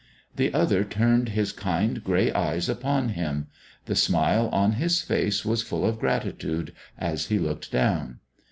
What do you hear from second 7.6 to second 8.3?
down.